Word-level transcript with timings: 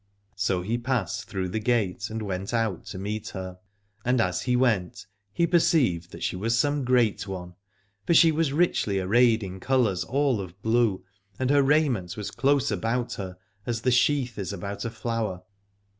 So 0.35 0.63
he 0.63 0.79
passed 0.79 1.25
through 1.25 1.49
the 1.49 1.59
gate 1.59 2.09
and 2.09 2.23
went 2.23 2.55
out 2.55 2.85
to 2.87 2.97
meet 2.97 3.27
her. 3.37 3.59
And 4.03 4.19
as 4.19 4.41
he 4.41 4.55
went 4.55 5.05
he 5.31 5.45
perceived 5.45 6.11
that 6.11 6.23
she 6.23 6.35
was 6.35 6.57
some 6.57 6.83
great 6.83 7.27
one, 7.27 7.53
for 8.07 8.15
she 8.15 8.31
was 8.31 8.51
richly 8.51 8.99
arrayed 8.99 9.43
in 9.43 9.59
colours 9.59 10.03
all 10.03 10.41
of 10.41 10.59
blue, 10.63 11.03
and 11.37 11.51
her 11.51 11.61
raiment 11.61 12.17
was 12.17 12.31
close 12.31 12.71
about 12.71 13.13
her 13.21 13.37
as 13.67 13.81
the 13.81 13.91
sheath 13.91 14.39
is 14.39 14.51
about 14.51 14.85
a 14.85 14.89
flower. 14.89 15.43